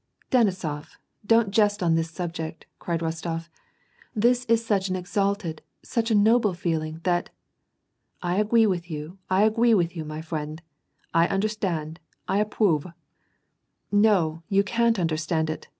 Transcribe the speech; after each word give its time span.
"Denisof! 0.31 0.97
Dou't 1.23 1.51
jest 1.51 1.83
on 1.83 1.93
this 1.93 2.09
subject!" 2.09 2.65
cried 2.79 3.01
Kostof." 3.01 3.49
This 4.25 4.45
is 4.45 4.65
such 4.65 4.89
an 4.89 4.95
exalted, 4.95 5.61
such 5.83 6.09
a 6.09 6.15
noble 6.15 6.55
feeling, 6.55 7.01
that 7.03 7.29
"—"I 8.33 8.41
agwee 8.43 8.67
with 8.67 8.89
you, 8.89 9.19
I 9.29 9.47
agwee 9.47 9.77
with 9.77 9.95
you, 9.95 10.03
my 10.03 10.21
fwiend, 10.21 10.61
I 11.13 11.27
under 11.27 11.47
stand, 11.49 11.99
I 12.27 12.43
appwove 12.43 12.95
"—"No, 13.91 14.41
you 14.49 14.63
can't 14.63 14.97
understand 14.97 15.51
it 15.51 15.67